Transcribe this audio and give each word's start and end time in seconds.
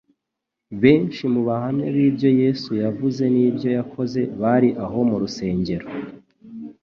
Benshi 0.81 1.21
mu 1.33 1.41
bahamya 1.47 1.87
b’ibyo 1.95 2.29
Yesu 2.41 2.69
yavuze 2.83 3.23
n’ibyo 3.35 3.69
yakoze 3.77 4.19
bari 4.41 4.69
aho 4.83 4.97
mu 5.09 5.15
rusengero, 5.21 5.87